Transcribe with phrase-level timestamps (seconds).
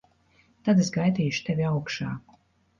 [0.69, 2.19] Tad es gaidīšu tevi augšā.